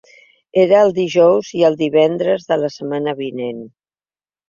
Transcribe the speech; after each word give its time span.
Era 0.61 0.79
el 0.85 0.93
dijous 0.99 1.53
i 1.61 1.63
el 1.71 1.79
divendres 1.83 2.51
de 2.51 2.61
la 2.65 2.73
setmana 2.81 3.19
vinent. 3.25 3.65